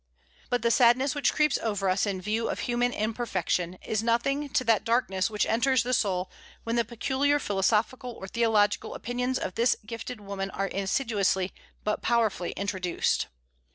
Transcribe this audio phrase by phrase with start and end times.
[0.49, 4.63] But the sadness which creeps over us in view of human imperfection is nothing to
[4.63, 6.31] that darkness which enters the soul
[6.63, 11.53] when the peculiar philosophical or theological opinions of this gifted woman are insidiously
[11.83, 13.27] but powerfully introduced.